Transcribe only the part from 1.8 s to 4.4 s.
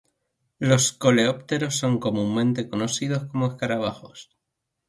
comúnmente conocidos como escarabajos.